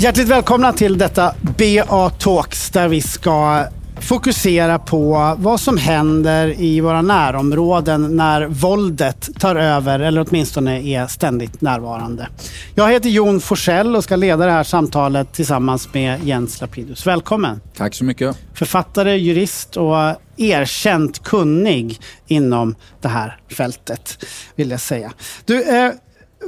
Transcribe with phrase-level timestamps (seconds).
[0.00, 3.64] Hjärtligt välkomna till detta BA Talks där vi ska
[4.00, 11.06] fokusera på vad som händer i våra närområden när våldet tar över eller åtminstone är
[11.06, 12.28] ständigt närvarande.
[12.74, 17.06] Jag heter Jon Forsell och ska leda det här samtalet tillsammans med Jens Lapidus.
[17.06, 17.60] Välkommen!
[17.76, 18.36] Tack så mycket.
[18.54, 19.96] Författare, jurist och
[20.36, 25.12] erkänt kunnig inom det här fältet, vill jag säga.
[25.44, 25.92] Du, eh,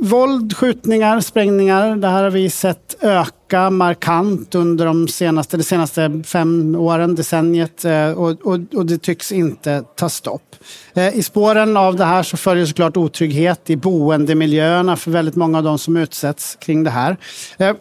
[0.05, 1.97] Våld, skjutningar, sprängningar.
[1.97, 7.85] Det här har vi sett öka markant under de senaste, de senaste fem åren, decenniet.
[7.85, 10.57] Eh, och, och, och det tycks inte ta stopp.
[10.95, 15.59] Eh, I spåren av det här så följer såklart otrygghet i boendemiljöerna för väldigt många
[15.59, 17.17] av de som utsätts kring det här.
[17.59, 17.75] Eh,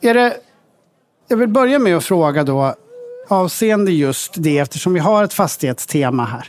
[0.00, 0.36] är det,
[1.28, 2.74] jag vill börja med att fråga då
[3.28, 6.48] avseende just det eftersom vi har ett fastighetstema här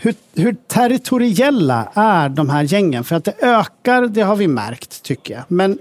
[0.00, 3.04] hur, hur territoriella är de här gängen?
[3.04, 5.44] För att det ökar, det har vi märkt tycker jag.
[5.48, 5.78] Men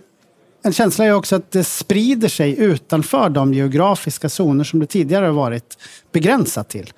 [0.64, 5.26] en känsla är också att det sprider sig utanför de geografiska zoner som det tidigare
[5.26, 5.78] har varit
[6.12, 6.94] begränsat till.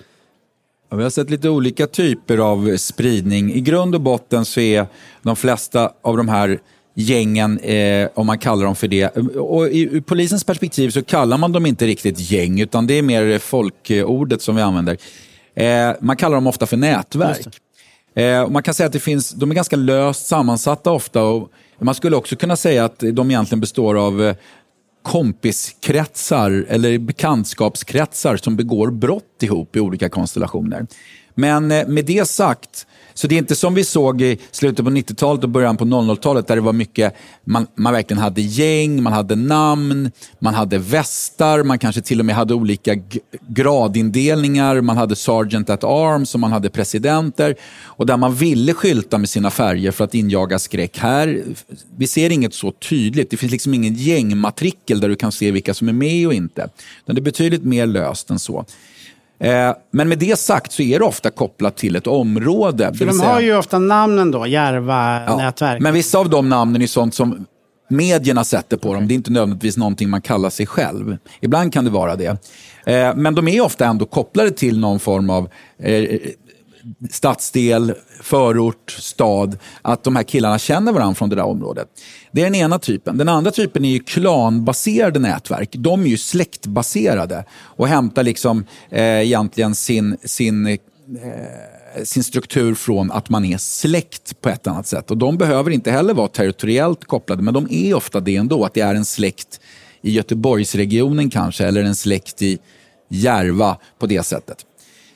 [0.91, 3.53] vi har sett lite olika typer av spridning.
[3.53, 4.87] I grund och botten så är
[5.21, 6.59] de flesta av de här
[6.93, 9.07] gängen, eh, om man kallar dem för det.
[9.37, 13.01] Och i, ur polisens perspektiv så kallar man dem inte riktigt gäng, utan det är
[13.01, 14.97] mer folkordet som vi använder.
[15.57, 17.59] Eh, man kallar dem ofta för nätverk.
[18.15, 21.23] Eh, man kan säga att det finns, de är ganska löst sammansatta ofta.
[21.23, 24.35] Och man skulle också kunna säga att de egentligen består av eh,
[25.03, 30.87] kompiskretsar eller bekantskapskretsar som begår brott ihop i olika konstellationer.
[31.35, 32.87] Men eh, med det sagt
[33.17, 36.47] så det är inte som vi såg i slutet på 90-talet och början på 00-talet
[36.47, 41.63] där det var mycket, man, man verkligen hade gäng, man hade namn, man hade västar,
[41.63, 42.95] man kanske till och med hade olika
[43.47, 49.17] gradindelningar, man hade sergeant at arms och man hade presidenter och där man ville skylta
[49.17, 50.97] med sina färger för att injaga skräck.
[50.97, 51.43] Här,
[51.97, 55.73] vi ser inget så tydligt, det finns liksom ingen gängmatrikel där du kan se vilka
[55.73, 56.69] som är med och inte.
[57.05, 58.65] Det är betydligt mer löst än så.
[59.39, 62.93] Eh, men med det sagt så är det ofta kopplat till ett område.
[62.93, 65.77] För de har ju ofta namnen då, Järva-nätverk.
[65.77, 67.45] Ja, men vissa av de namnen är sånt som
[67.89, 69.07] medierna sätter på dem.
[69.07, 71.17] Det är inte nödvändigtvis någonting man kallar sig själv.
[71.41, 72.37] Ibland kan det vara det.
[72.85, 75.49] Eh, men de är ofta ändå kopplade till någon form av
[75.79, 76.19] eh,
[77.09, 81.87] stadsdel, förort, stad, att de här killarna känner varandra från det där området.
[82.31, 83.17] Det är den ena typen.
[83.17, 85.69] Den andra typen är ju klanbaserade nätverk.
[85.71, 90.77] De är ju släktbaserade och hämtar liksom eh, egentligen sin, sin eh,
[92.03, 95.11] sin struktur från att man är släkt på ett annat sätt.
[95.11, 98.65] Och De behöver inte heller vara territoriellt kopplade, men de är ofta det ändå.
[98.65, 99.59] Att det är en släkt
[100.01, 102.59] i Göteborgsregionen kanske, eller en släkt i
[103.09, 104.66] Järva på det sättet.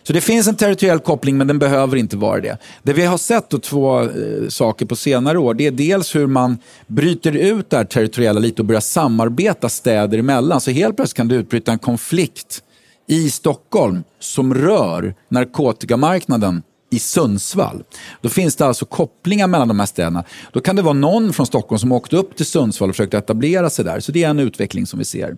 [0.03, 2.57] Så det finns en territoriell koppling, men den behöver inte vara det.
[2.83, 4.07] Det vi har sett då två eh,
[4.49, 6.57] saker på senare år, det är dels hur man
[6.87, 10.61] bryter ut det här territoriella lite och börjar samarbeta städer emellan.
[10.61, 12.63] Så helt plötsligt kan det utbryta en konflikt
[13.07, 17.83] i Stockholm som rör narkotikamarknaden i Sundsvall.
[18.21, 20.23] Då finns det alltså kopplingar mellan de här städerna.
[20.53, 23.69] Då kan det vara någon från Stockholm som åkte upp till Sundsvall och försökte etablera
[23.69, 23.99] sig där.
[23.99, 25.35] Så det är en utveckling som vi ser.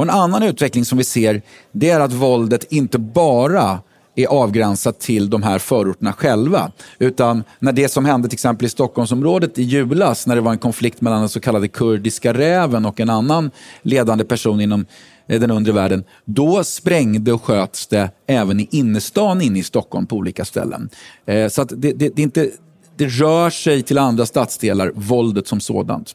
[0.00, 3.78] Och en annan utveckling som vi ser det är att våldet inte bara
[4.14, 6.72] är avgränsat till de här förorterna själva.
[6.98, 10.58] Utan när det som hände till exempel i Stockholmsområdet i julas, när det var en
[10.58, 13.50] konflikt mellan den så kallade kurdiska räven och en annan
[13.82, 14.86] ledande person inom
[15.26, 20.06] eh, den undre världen, då sprängde och sköts det även i innerstan inne i Stockholm
[20.06, 20.88] på olika ställen.
[21.26, 22.50] Eh, så att det, det, det, inte,
[22.96, 26.14] det rör sig till andra stadsdelar, våldet som sådant.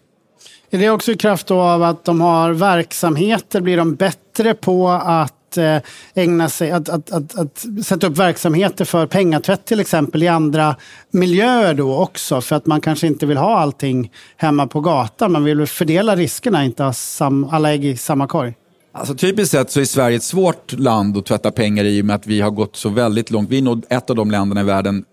[0.70, 3.62] Är det också i kraft av att de har verksamheter?
[3.62, 5.78] Blir de bättre på att eh,
[6.14, 10.76] ägna sig, att, att, att, att, sätta upp verksamheter för pengatvätt till exempel i andra
[11.12, 12.42] miljöer då också?
[12.42, 15.32] För att man kanske inte vill ha allting hemma på gatan.
[15.32, 18.54] Man vill fördela riskerna, inte ha sam, alla ägg i samma korg.
[18.92, 22.16] Alltså, typiskt sett så är Sverige ett svårt land att tvätta pengar i och med
[22.16, 23.50] att vi har gått så väldigt långt.
[23.50, 25.06] Vi är nog ett av de länderna i världen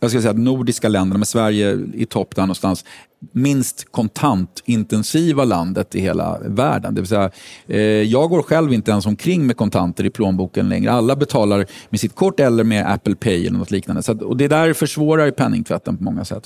[0.00, 2.84] jag ska säga att nordiska länderna, med Sverige i topp där någonstans,
[3.32, 6.94] minst kontantintensiva landet i hela världen.
[6.94, 7.30] Det vill säga,
[7.66, 10.92] eh, jag går själv inte ens omkring med kontanter i plånboken längre.
[10.92, 14.02] Alla betalar med sitt kort eller med Apple Pay eller något liknande.
[14.02, 16.42] Så att, och det där försvårar penningtvätten på många sätt.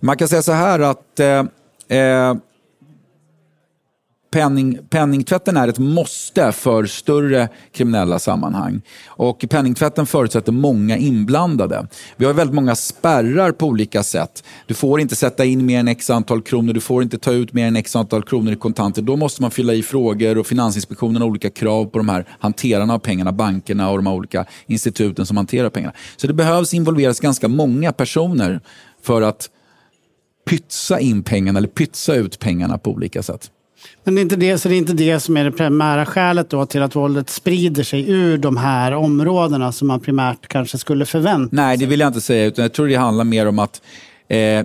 [0.00, 2.34] Man kan säga så här att eh, eh
[4.30, 8.80] penning, penningtvätten är ett måste för större kriminella sammanhang.
[9.06, 11.86] Och penningtvätten förutsätter många inblandade.
[12.16, 14.44] Vi har väldigt många spärrar på olika sätt.
[14.66, 17.52] Du får inte sätta in mer än x antal kronor, du får inte ta ut
[17.52, 19.02] mer än x antal kronor i kontanter.
[19.02, 22.94] Då måste man fylla i frågor och Finansinspektionen har olika krav på de här hanterarna
[22.94, 25.94] av pengarna, bankerna och de här olika instituten som hanterar pengarna.
[26.16, 28.60] Så det behövs involveras ganska många personer
[29.02, 29.50] för att
[30.48, 33.50] pytsa in pengarna eller pytsa ut pengarna på olika sätt.
[34.04, 36.50] Men det är inte det, så det är inte det som är det primära skälet
[36.50, 41.06] då till att våldet sprider sig ur de här områdena som man primärt kanske skulle
[41.06, 42.46] förvänta Nej, det vill jag inte säga.
[42.46, 43.82] Utan jag tror det handlar mer om att
[44.28, 44.64] eh,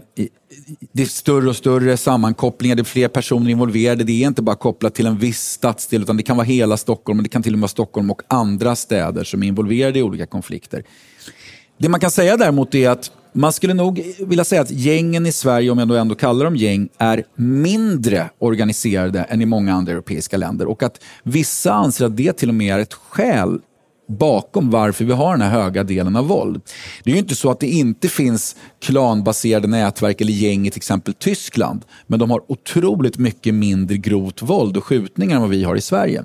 [0.92, 4.04] det är större och större sammankopplingar, det är fler personer involverade.
[4.04, 7.18] Det är inte bara kopplat till en viss stadsdel, utan det kan vara hela Stockholm,
[7.18, 10.04] men det kan till och med vara Stockholm och andra städer som är involverade i
[10.04, 10.84] olika konflikter.
[11.78, 15.32] Det man kan säga däremot är att man skulle nog vilja säga att gängen i
[15.32, 19.92] Sverige, om jag då ändå kallar dem gäng, är mindre organiserade än i många andra
[19.92, 20.68] europeiska länder.
[20.68, 23.60] Och att vissa anser att det till och med är ett skäl
[24.08, 26.62] bakom varför vi har den här höga delen av våld.
[27.04, 30.80] Det är ju inte så att det inte finns klanbaserade nätverk eller gäng i till
[30.80, 35.64] exempel Tyskland, men de har otroligt mycket mindre grovt våld och skjutningar än vad vi
[35.64, 36.24] har i Sverige.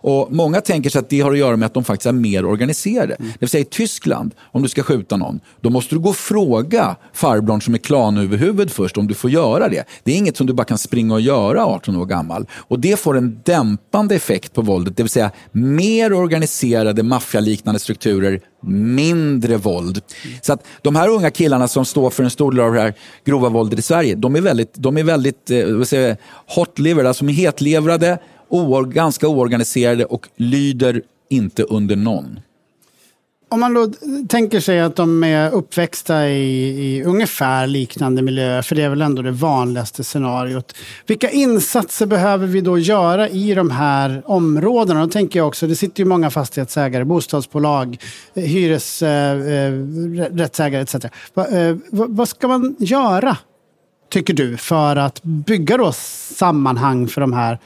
[0.00, 2.44] Och Många tänker sig att det har att göra med att de faktiskt är mer
[2.44, 3.14] organiserade.
[3.14, 3.30] Mm.
[3.32, 6.16] Det vill säga i Tyskland, om du ska skjuta någon, då måste du gå och
[6.16, 9.84] fråga farbrorn som är klanöverhuvud först om du får göra det.
[10.04, 12.46] Det är inget som du bara kan springa och göra 18 år gammal.
[12.52, 18.40] Och Det får en dämpande effekt på våldet, det vill säga mer organiserade maffialiknande strukturer,
[18.62, 20.02] mindre våld.
[20.42, 22.94] Så att de här unga killarna som står för en stor del av det här
[23.24, 26.16] grova våldet i Sverige, de är väldigt, de är väldigt eh,
[26.56, 28.18] hot-livered, alltså de är hetlevrade
[28.48, 32.40] oor, ganska oorganiserade och lyder inte under någon.
[33.50, 33.88] Om man då
[34.28, 39.02] tänker sig att de är uppväxta i, i, ungefär liknande miljöer, för det är väl
[39.02, 40.76] ändå det vanligaste scenariot.
[41.06, 45.00] Vilka insatser behöver vi då göra i de här områdena?
[45.00, 47.98] Då tänker jag också, det sitter ju många fastighetsägare, bostadsbolag,
[48.34, 50.94] hyresrättsägare eh, eh, eh etc.
[51.34, 53.36] Va, eh, vad ska man göra,
[54.10, 57.58] tycker du, för att bygga då sammanhang för de här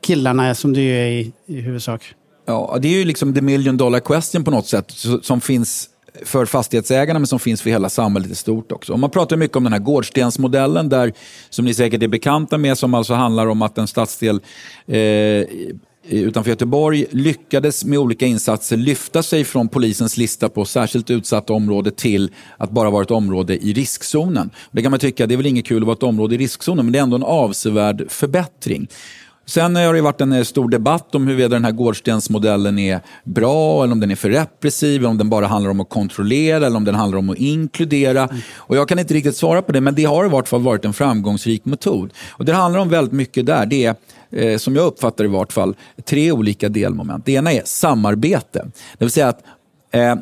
[0.00, 2.14] killarna som du är i, i huvudsak?
[2.46, 5.88] Ja, det är ju liksom the million dollar question på något sätt som finns
[6.22, 8.96] för fastighetsägarna men som finns för hela samhället i stort också.
[8.96, 11.12] man pratar mycket om den här gårdstensmodellen där,
[11.50, 14.40] som ni säkert är bekanta med, som alltså handlar om att en stadsdel
[14.86, 15.44] eh,
[16.08, 21.90] utanför Göteborg lyckades med olika insatser lyfta sig från polisens lista på särskilt utsatta område
[21.90, 24.50] till att bara vara ett område i riskzonen.
[24.70, 26.86] Det kan man tycka, det är väl inget kul att vara ett område i riskzonen,
[26.86, 28.88] men det är ändå en avsevärd förbättring.
[29.46, 33.84] Sen har det varit en eh, stor debatt om huruvida den här gårdstensmodellen är bra,
[33.84, 36.76] eller om den är för repressiv, eller om den bara handlar om att kontrollera eller
[36.76, 38.22] om den handlar om att inkludera.
[38.22, 38.36] Mm.
[38.56, 40.84] Och jag kan inte riktigt svara på det, men det har i vart fall varit
[40.84, 42.12] en framgångsrik metod.
[42.30, 43.66] Och Det handlar om väldigt mycket där.
[43.66, 43.96] Det är
[44.30, 47.26] eh, som jag uppfattar i vart fall, tre olika delmoment.
[47.26, 48.66] Det ena är samarbete.
[48.98, 49.42] Det vill säga att
[49.90, 50.16] eh,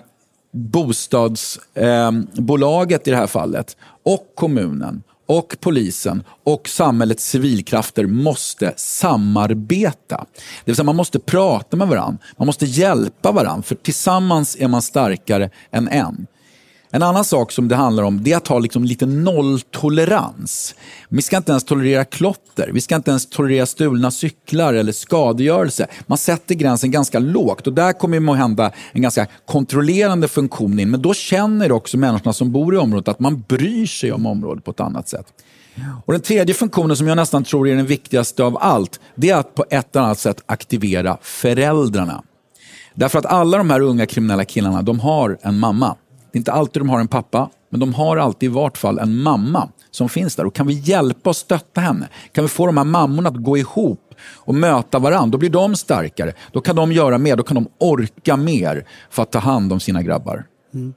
[0.53, 10.27] bostadsbolaget eh, i det här fallet och kommunen och polisen och samhällets civilkrafter måste samarbeta.
[10.37, 14.69] Det vill säga man måste prata med varandra, man måste hjälpa varandra för tillsammans är
[14.69, 16.27] man starkare än en.
[16.95, 20.75] En annan sak som det handlar om det är att ha liksom lite nolltolerans.
[21.09, 25.87] Vi ska inte ens tolerera klotter, vi ska inte ens tolerera stulna cyklar eller skadegörelse.
[26.07, 30.91] Man sätter gränsen ganska lågt och där kommer må hända en ganska kontrollerande funktion in.
[30.91, 34.65] Men då känner också människorna som bor i området att man bryr sig om området
[34.65, 35.27] på ett annat sätt.
[36.05, 39.37] Och Den tredje funktionen som jag nästan tror är den viktigaste av allt, det är
[39.37, 42.23] att på ett eller annat sätt aktivera föräldrarna.
[42.95, 45.97] Därför att alla de här unga kriminella killarna, de har en mamma.
[46.33, 48.99] Det är inte alltid de har en pappa, men de har alltid i vart fall
[48.99, 50.47] en mamma som finns där.
[50.47, 52.09] Och kan vi hjälpa och stötta henne?
[52.33, 55.33] Kan vi få de här mammorna att gå ihop och möta varandra?
[55.33, 56.33] Då blir de starkare.
[56.53, 59.81] Då kan de göra mer, då kan de orka mer för att ta hand om
[59.81, 60.45] sina grabbar.
[60.75, 60.95] Mm.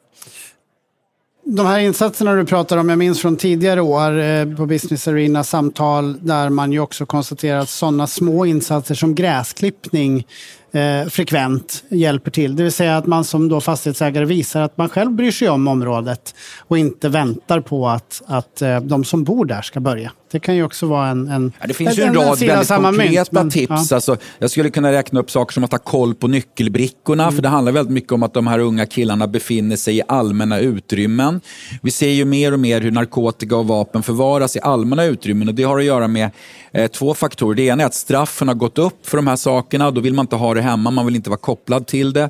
[1.47, 5.43] De här insatserna du pratar om, jag minns från tidigare år eh, på Business Arena
[5.43, 10.27] samtal där man ju också konstaterat sådana små insatser som gräsklippning
[10.75, 12.55] eh, frekvent hjälper till.
[12.55, 15.67] Det vill säga att man som då fastighetsägare visar att man själv bryr sig om
[15.67, 20.11] området och inte väntar på att, att eh, de som bor där ska börja.
[20.31, 21.27] Det kan ju också vara en...
[21.27, 23.91] en ja, det finns ju en, en rad väldigt konkreta men, tips.
[23.91, 23.95] Ja.
[23.95, 27.23] Alltså, jag skulle kunna räkna upp saker som att ha koll på nyckelbrickorna.
[27.23, 27.35] Mm.
[27.35, 30.59] För det handlar väldigt mycket om att de här unga killarna befinner sig i allmänna
[30.59, 31.41] utrymmen.
[31.81, 35.47] Vi ser ju mer och mer hur narkotika och vapen förvaras i allmänna utrymmen.
[35.47, 36.29] Och det har att göra med
[36.71, 37.55] eh, två faktorer.
[37.55, 39.91] Det ena är att straffen har gått upp för de här sakerna.
[39.91, 42.29] Då vill man inte ha det hemma, man vill inte vara kopplad till det.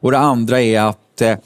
[0.00, 1.36] Och det andra är att eh,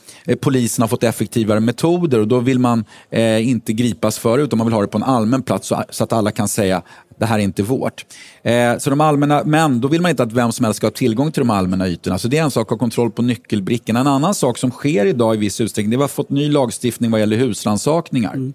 [0.41, 4.59] polisen har fått effektivare metoder och då vill man eh, inte gripas för det utan
[4.59, 6.83] man vill ha det på en allmän plats så, så att alla kan säga
[7.23, 8.05] det här är inte vårt.
[8.43, 10.93] Eh, så de allmänna, men då vill man inte att vem som helst ska ha
[10.93, 12.19] tillgång till de allmänna ytorna.
[12.19, 14.01] Så det är en sak att ha kontroll på nyckelbrickorna.
[14.01, 17.21] En annan sak som sker idag i viss utsträckning det har fått ny lagstiftning vad
[17.21, 18.35] gäller husrannsakningar.
[18.35, 18.53] Mm.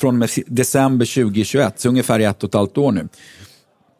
[0.00, 3.08] Från och med december 2021, så ungefär ett och ett halvt år nu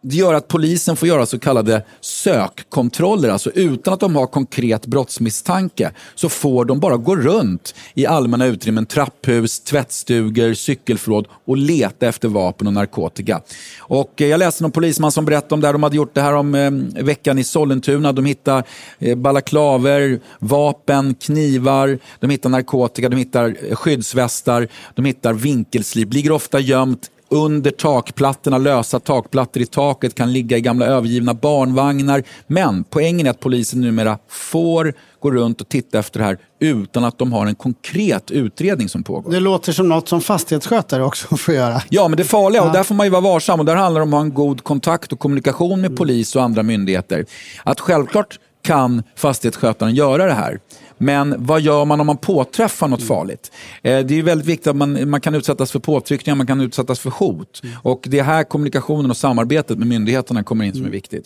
[0.02, 4.86] det gör att polisen får göra så kallade sökkontroller, alltså utan att de har konkret
[4.86, 12.06] brottsmisstanke så får de bara gå runt i allmänna utrymmen, trapphus, tvättstugor, cykelförråd och leta
[12.06, 13.40] efter vapen och narkotika.
[13.78, 15.72] Och eh, jag läste någon polisman som berättade om det här.
[15.72, 16.70] De hade gjort det här om eh,
[17.04, 18.12] veckan i Sollentuna.
[18.12, 18.64] De hittar
[18.98, 26.12] eh, balaklaver, vapen, knivar, de hittar narkotika, de hittar eh, skyddsvästar, de hittar vinkelslip.
[26.12, 32.22] Ligger ofta gömt under takplattorna, lösa takplattor i taket, kan ligga i gamla övergivna barnvagnar.
[32.46, 37.04] Men poängen är att polisen numera får gå runt och titta efter det här utan
[37.04, 39.32] att de har en konkret utredning som pågår.
[39.32, 41.82] Det låter som något som fastighetsskötare också får göra.
[41.88, 44.04] Ja, men det farliga, och där får man ju vara varsam, och där handlar det
[44.04, 47.24] om att ha en god kontakt och kommunikation med polis och andra myndigheter.
[47.64, 50.60] Att självklart kan fastighetsskötaren göra det här.
[51.02, 53.52] Men vad gör man om man påträffar något farligt?
[53.82, 57.00] Eh, det är väldigt viktigt att man, man kan utsättas för påtryckningar, man kan utsättas
[57.00, 57.62] för hot.
[57.82, 61.24] Och det är här kommunikationen och samarbetet med myndigheterna kommer in som är viktigt.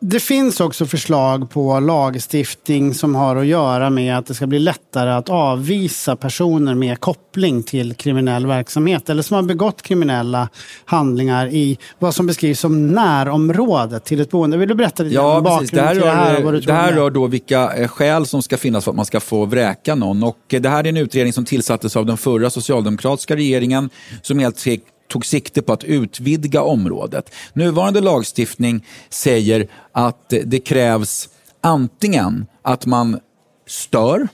[0.00, 4.58] Det finns också förslag på lagstiftning som har att göra med att det ska bli
[4.58, 10.48] lättare att avvisa personer med koppling till kriminell verksamhet eller som har begått kriminella
[10.84, 14.56] handlingar i vad som beskrivs som närområdet till ett boende.
[14.56, 16.42] Vill du berätta lite ja, om bakgrunden det här till det här?
[16.42, 19.20] Rör, det här rör då vilka eh, skäl som ska finnas för att man ska
[19.20, 20.22] få vräka någon.
[20.22, 23.90] Och eh, det här är en utredning som tillsattes av den förra socialdemokratiska regeringen
[24.22, 24.58] som helt
[25.08, 27.34] tog sikte på att utvidga området.
[27.52, 31.28] Nuvarande lagstiftning säger att det krävs
[31.60, 33.20] antingen att man
[33.66, 34.28] stör,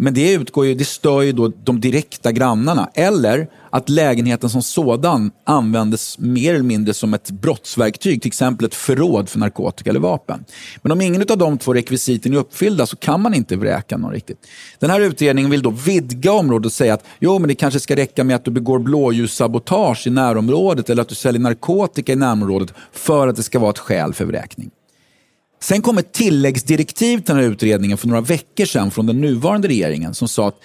[0.00, 2.90] men det, utgår ju, det stör ju då de direkta grannarna.
[2.94, 8.74] Eller att lägenheten som sådan användes mer eller mindre som ett brottsverktyg, till exempel ett
[8.74, 10.44] förråd för narkotika eller vapen.
[10.82, 14.12] Men om ingen av de två rekvisiten är uppfyllda så kan man inte vräka någon
[14.12, 14.46] riktigt.
[14.78, 17.96] Den här utredningen vill då vidga området och säga att jo, men det kanske ska
[17.96, 22.74] räcka med att du begår blåljussabotage i närområdet eller att du säljer narkotika i närområdet
[22.92, 24.70] för att det ska vara ett skäl för vräkning.
[25.60, 29.68] Sen kom ett tilläggsdirektiv till den här utredningen för några veckor sedan från den nuvarande
[29.68, 30.60] regeringen som sa att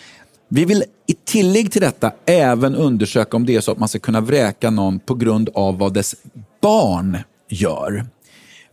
[0.50, 4.00] vi vill i tillägg till detta även undersöka om det är så att man ska
[4.00, 6.16] kunna vräka någon på grund av vad dess
[6.62, 7.18] barn
[7.50, 8.06] gör.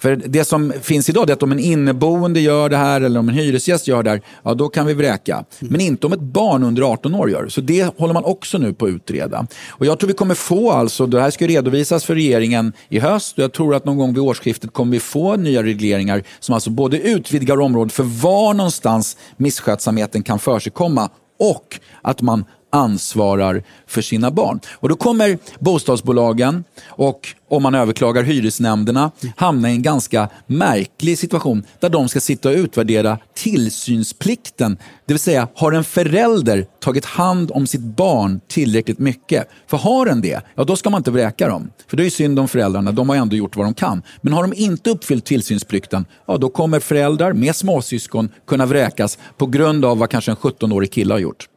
[0.00, 3.28] För det som finns idag är att om en inneboende gör det här eller om
[3.28, 5.44] en hyresgäst gör det här, ja då kan vi vräka.
[5.58, 7.48] Men inte om ett barn under 18 år gör.
[7.48, 9.46] Så det håller man också nu på att utreda.
[9.68, 13.38] Och jag tror vi kommer få alltså, det här ska redovisas för regeringen i höst
[13.38, 16.70] och jag tror att någon gång vid årsskiftet kommer vi få nya regleringar som alltså
[16.70, 24.30] både utvidgar området för var någonstans misskötsamheten kan försigkomma och att man ansvarar för sina
[24.30, 24.60] barn.
[24.72, 31.62] Och Då kommer bostadsbolagen och om man överklagar hyresnämnderna hamna i en ganska märklig situation
[31.80, 34.78] där de ska sitta och utvärdera tillsynsplikten.
[35.06, 39.48] Det vill säga, har en förälder tagit hand om sitt barn tillräckligt mycket?
[39.66, 41.70] För har den det, ja då ska man inte vräka dem.
[41.86, 44.02] För det är ju synd om föräldrarna, de har ändå gjort vad de kan.
[44.20, 49.46] Men har de inte uppfyllt tillsynsplikten, ja då kommer föräldrar med småsyskon kunna vräkas på
[49.46, 51.48] grund av vad kanske en 17-årig kille har gjort.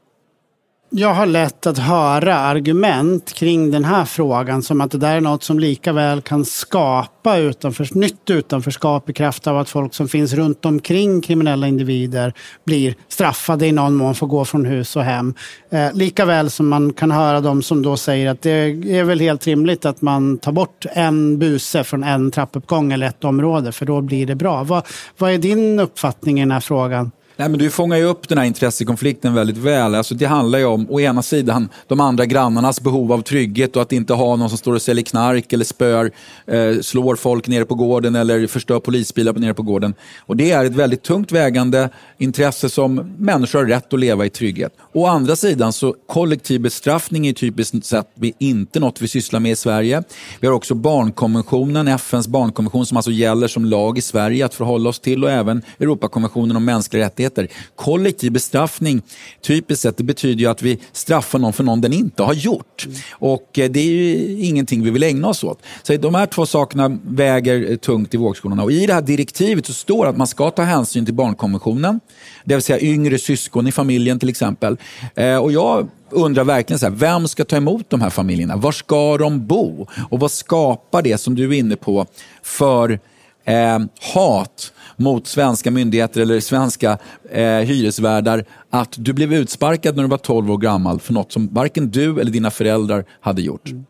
[0.95, 5.21] Jag har lätt att höra argument kring den här frågan som att det där är
[5.21, 10.07] något som lika väl kan skapa utanför, nytt utanförskap i kraft av att folk som
[10.07, 12.33] finns runt omkring kriminella individer
[12.65, 15.33] blir straffade i någon mån, får gå från hus och hem.
[15.69, 18.51] Eh, lika väl som man kan höra de som då säger att det
[18.97, 23.23] är väl helt rimligt att man tar bort en buse från en trappuppgång eller ett
[23.23, 24.63] område för då blir det bra.
[24.63, 27.11] Vad, vad är din uppfattning i den här frågan?
[27.35, 29.95] Nej, men du fångar ju upp den här intressekonflikten väldigt väl.
[29.95, 33.81] Alltså, det handlar ju om, å ena sidan, de andra grannarnas behov av trygghet och
[33.81, 36.11] att inte ha någon som står och säljer knark eller spör,
[36.47, 39.93] eh, slår folk nere på gården eller förstör polisbilar nere på gården.
[40.19, 44.29] Och det är ett väldigt tungt vägande intresse som människor har rätt att leva i
[44.29, 44.73] trygghet.
[44.93, 48.07] Å andra sidan så kollektiv bestraffning är typiskt sett
[48.39, 50.03] inte något vi sysslar med i Sverige.
[50.39, 54.89] Vi har också barnkonventionen, FNs barnkonvention som alltså gäller som lag i Sverige att förhålla
[54.89, 57.47] oss till och även Europakonventionen om mänskliga rättigheter rättigheter.
[57.75, 59.01] Kollektiv bestraffning,
[59.41, 62.85] typiskt sett, det betyder ju att vi straffar någon för någon den inte har gjort.
[62.85, 62.97] Mm.
[63.11, 65.59] Och eh, det är ju ingenting vi vill ägna oss åt.
[65.83, 68.63] Så de här två sakerna väger eh, tungt i vågskolorna.
[68.63, 71.99] Och i det här direktivet så står det att man ska ta hänsyn till barnkonventionen,
[72.45, 74.77] det vill säga yngre syskon i familjen till exempel.
[75.15, 78.55] Eh, och jag undrar verkligen så här, vem ska ta emot de här familjerna?
[78.55, 79.87] Var ska de bo?
[80.09, 82.05] Och vad skapar det som du är inne på
[82.43, 82.99] för
[83.45, 83.79] eh,
[84.13, 86.97] hat mot svenska myndigheter eller svenska
[87.31, 91.53] eh, hyresvärdar att du blev utsparkad när du var 12 år gammal för något som
[91.53, 93.69] varken du eller dina föräldrar hade gjort.
[93.69, 93.85] Mm.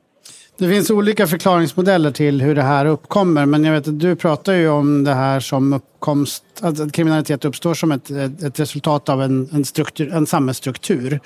[0.57, 3.45] Det finns olika förklaringsmodeller till hur det här uppkommer.
[3.45, 7.73] Men jag vet att du pratar ju om det här som uppkomst, att kriminalitet uppstår
[7.73, 8.09] som ett,
[8.43, 11.19] ett resultat av en, en, struktur, en samhällsstruktur.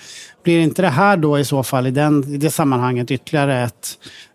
[0.44, 3.88] Blir inte det här då i så fall i, den, i det sammanhanget ytterligare ett,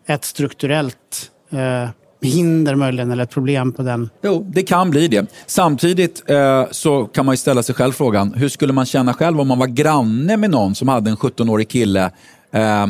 [0.05, 1.89] ett strukturellt eh,
[2.27, 4.09] hinder möjligen eller ett problem på den?
[4.23, 5.25] Jo, det kan bli det.
[5.45, 9.41] Samtidigt eh, så kan man ju ställa sig själv frågan, hur skulle man känna själv
[9.41, 12.11] om man var granne med någon som hade en 17-årig kille
[12.51, 12.83] eh,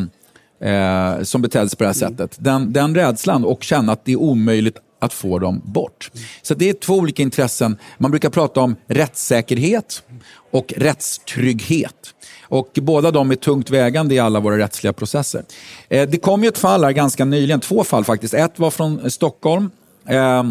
[0.70, 2.38] eh, som betedde sig på det här sättet?
[2.40, 6.12] Den, den rädslan och känna att det är omöjligt att få dem bort.
[6.42, 7.78] Så det är två olika intressen.
[7.98, 10.04] Man brukar prata om rättssäkerhet
[10.52, 12.14] och rättstrygghet.
[12.42, 15.44] Och båda de är tungt vägande i alla våra rättsliga processer.
[15.90, 18.34] Eh, det kom ju ett fall här ganska nyligen, två fall faktiskt.
[18.34, 19.72] Ett var från Stockholm.
[20.08, 20.44] Eh,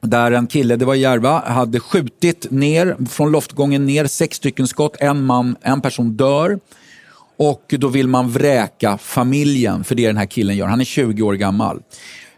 [0.00, 4.96] där en kille, det var Järva, hade skjutit ner från loftgången ner sex stycken skott.
[5.00, 6.58] En, man, en person dör.
[7.36, 10.66] Och då vill man vräka familjen för det den här killen gör.
[10.66, 11.82] Han är 20 år gammal.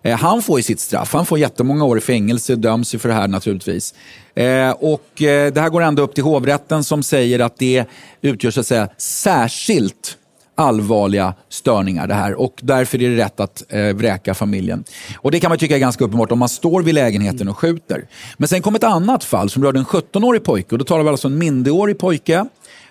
[0.06, 1.12] Eh, han får ju sitt straff.
[1.12, 3.94] Han får jättemånga år i fängelse, döms för det här naturligtvis.
[4.34, 7.84] Eh, och eh, det här går ända upp till hovrätten som säger att det
[8.22, 10.18] utgör så att säga särskilt
[10.54, 14.84] allvarliga störningar det här och därför är det rätt att eh, vräka familjen.
[15.16, 18.04] Och Det kan man tycka är ganska uppenbart om man står vid lägenheten och skjuter.
[18.36, 21.10] Men sen kom ett annat fall som rörde en 17-årig pojke och då talar vi
[21.10, 22.46] alltså om en minderårig pojke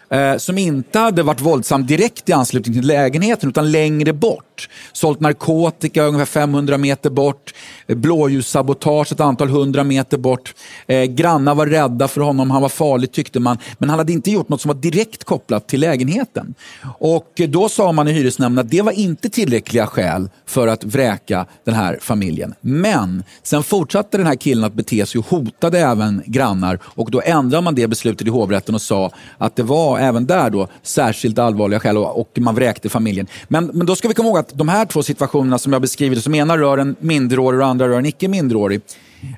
[0.10, 4.55] eh, som inte hade varit våldsam direkt i anslutning till lägenheten utan längre bort.
[4.94, 7.54] Sålt narkotika ungefär 500 meter bort,
[7.88, 10.54] blåljussabotage ett antal hundra meter bort.
[10.88, 13.58] Eh, grannar var rädda för honom, han var farlig tyckte man.
[13.78, 16.56] Men han hade inte gjort något som var direkt kopplat till lägenheten.
[17.00, 21.46] Och då sa man i hyresnämnden att det var inte tillräckliga skäl för att vräka
[21.64, 22.54] den här familjen.
[22.62, 27.22] Men sen fortsatte den här killen att bete sig och hotade även grannar och då
[27.26, 31.40] ändrade man det beslutet i hovrätten och sa att det var även där då särskilt
[31.40, 33.28] allvarliga skäl och man vräkte familjen.
[33.48, 36.24] Men, men då ska vi komma ihåg att de här två situationerna som jag beskrivit,
[36.24, 38.82] som ena rör en minderårig och andra rör en icke minderårig.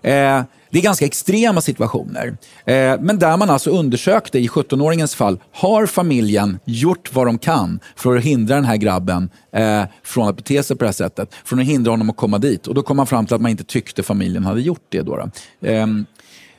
[0.03, 2.37] Eh, det är ganska extrema situationer.
[2.65, 7.79] Eh, men där man alltså undersökte i 17-åringens fall, har familjen gjort vad de kan
[7.95, 11.29] för att hindra den här grabben eh, från att bete sig på det här sättet?
[11.45, 12.67] Från att hindra honom att komma dit.
[12.67, 15.01] Och då kom man fram till att man inte tyckte familjen hade gjort det.
[15.01, 15.67] Då, då.
[15.67, 15.87] Eh,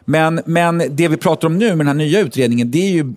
[0.05, 3.15] men, men det vi pratar om nu med den här nya utredningen, det är ju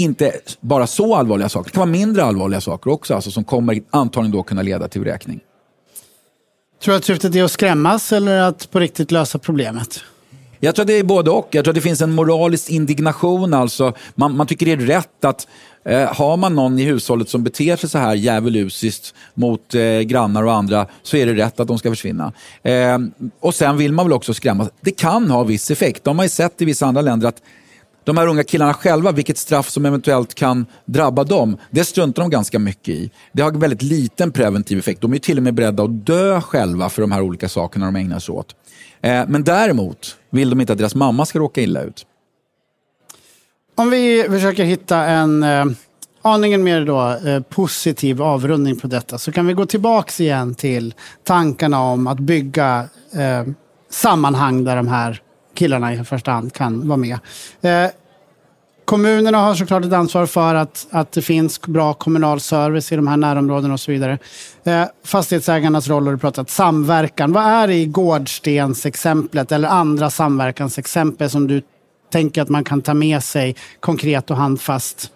[0.00, 1.70] inte bara så allvarliga saker.
[1.70, 5.00] Det kan vara mindre allvarliga saker också, alltså, som kommer antagligen då kunna leda till
[5.00, 5.40] vräkning.
[6.82, 10.00] Tror du att syftet är att skrämmas eller att på riktigt lösa problemet?
[10.60, 11.48] Jag tror att det är både och.
[11.50, 13.54] Jag tror att det finns en moralisk indignation.
[13.54, 15.48] Alltså, man, man tycker det är rätt att
[15.84, 20.42] eh, har man någon i hushållet som beter sig så här djävulusiskt mot eh, grannar
[20.42, 22.32] och andra så är det rätt att de ska försvinna.
[22.62, 22.98] Eh,
[23.40, 24.68] och sen vill man väl också skrämmas.
[24.80, 26.04] Det kan ha viss effekt.
[26.04, 27.42] De har ju sett i vissa andra länder att
[28.04, 32.30] de här unga killarna själva, vilket straff som eventuellt kan drabba dem, det struntar de
[32.30, 33.10] ganska mycket i.
[33.32, 35.00] Det har väldigt liten preventiv effekt.
[35.00, 37.96] De är till och med beredda att dö själva för de här olika sakerna de
[37.96, 38.54] ägnar sig åt.
[39.00, 42.06] Eh, men däremot vill de inte att deras mamma ska råka illa ut.
[43.74, 45.64] Om vi försöker hitta en eh,
[46.22, 50.94] aningen mer då, eh, positiv avrundning på detta så kan vi gå tillbaks igen till
[51.24, 53.52] tankarna om att bygga eh,
[53.90, 55.22] sammanhang där de här
[55.54, 57.18] killarna i första hand kan vara med.
[57.60, 57.90] Eh,
[58.84, 63.06] kommunerna har såklart ett ansvar för att, att det finns bra kommunal service i de
[63.06, 64.18] här närområdena och så vidare.
[64.64, 67.32] Eh, fastighetsägarnas roll har du pratat, samverkan.
[67.32, 71.62] Vad är det i Gårdstens-exemplet eller andra samverkansexempel som du
[72.12, 75.10] tänker att man kan ta med sig konkret och handfast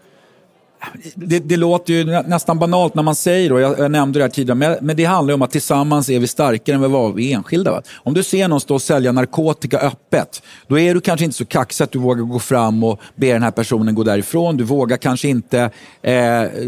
[1.14, 4.30] det, det, låter ju nästan banalt när man säger det, jag, jag nämnde det här
[4.30, 7.36] tidigare, men, men, det handlar om att tillsammans är vi starkare än vad vi är
[7.36, 7.70] enskilda.
[7.70, 7.82] Va?
[7.94, 11.44] Om du ser någon stå och sälja narkotika öppet, då är du kanske inte så
[11.44, 14.56] kaxig att du vågar gå fram och be den här personen gå därifrån.
[14.56, 15.60] Du vågar kanske inte,
[16.02, 16.12] eh,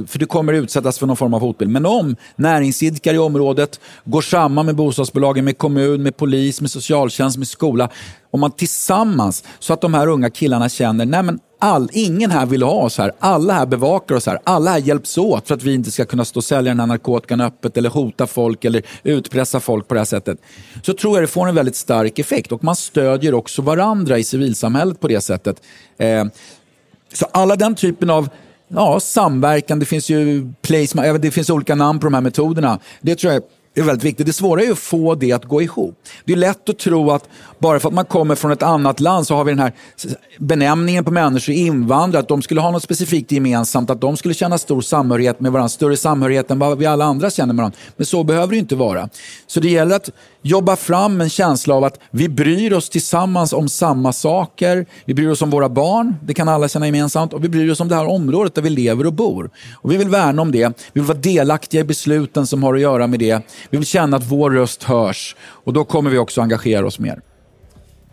[0.07, 1.71] för du kommer utsättas för någon form av hotbild.
[1.71, 7.39] Men om näringsidkare i området går samman med bostadsbolagen, med kommun, med polis, med socialtjänst,
[7.39, 7.89] med skola,
[8.31, 12.47] om man tillsammans, så att de här unga killarna känner, nej men all, ingen här
[12.47, 15.63] vill ha oss här, alla här bevakar oss här, alla här hjälps åt för att
[15.63, 18.83] vi inte ska kunna stå och sälja den här narkotikan öppet eller hota folk eller
[19.03, 20.39] utpressa folk på det här sättet.
[20.83, 24.25] Så tror jag det får en väldigt stark effekt och man stödjer också varandra i
[24.25, 25.63] civilsamhället på det sättet.
[25.99, 26.25] Eh,
[27.13, 28.29] så alla den typen av
[28.69, 32.79] ja, samverkan, det finns ju placement, det finns olika namn på de här metoderna.
[33.01, 33.43] Det tror jag
[33.81, 34.27] är väldigt viktigt.
[34.27, 35.99] Det svåra är att få det att gå ihop.
[36.25, 39.27] Det är lätt att tro att bara för att man kommer från ett annat land
[39.27, 39.73] så har vi den här
[40.39, 44.59] benämningen på människor, invandrare, att de skulle ha något specifikt gemensamt, att de skulle känna
[44.59, 47.79] stor samhörighet med varandra, större samhörighet än vad vi alla andra känner med varandra.
[47.97, 49.09] Men så behöver det inte vara.
[49.47, 50.11] Så det gäller att
[50.43, 54.87] jobba fram en känsla av att vi bryr oss tillsammans om samma saker.
[55.05, 57.81] Vi bryr oss om våra barn, det kan alla känna gemensamt, och vi bryr oss
[57.81, 59.51] om det här området där vi lever och bor.
[59.75, 62.81] Och vi vill värna om det, vi vill vara delaktiga i besluten som har att
[62.81, 63.43] göra med det.
[63.71, 67.21] Vi vill känna att vår röst hörs och då kommer vi också engagera oss mer.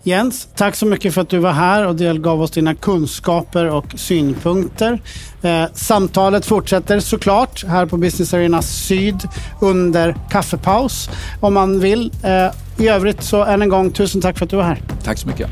[0.06, 3.86] Jens, tack så mycket för att du var här och delgav oss dina kunskaper och
[3.96, 5.02] synpunkter.
[5.42, 9.30] Eh, samtalet fortsätter såklart här på Business Arena Syd
[9.62, 11.10] under kaffepaus
[11.42, 12.12] om man vill.
[12.24, 14.82] Eh, I övrigt så än en gång tusen tack för att du var här.
[15.04, 15.50] Tack så mycket.